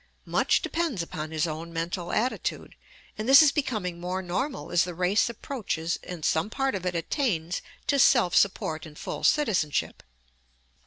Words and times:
Much 0.25 0.63
depends 0.63 1.03
upon 1.03 1.29
his 1.29 1.45
own 1.45 1.71
mental 1.71 2.11
attitude, 2.11 2.73
and 3.19 3.29
this 3.29 3.43
is 3.43 3.51
becoming 3.51 3.99
more 3.99 4.23
normal 4.23 4.71
as 4.71 4.83
the 4.83 4.95
race 4.95 5.29
approaches 5.29 5.99
and 6.03 6.25
some 6.25 6.49
part 6.49 6.73
of 6.73 6.87
it 6.87 6.95
attains 6.95 7.61
to 7.85 7.99
self 7.99 8.35
support 8.35 8.87
and 8.87 8.97
full 8.97 9.23
citizenship. 9.23 10.01